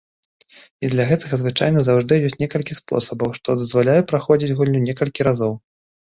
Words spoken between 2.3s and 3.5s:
некалькі спосабаў,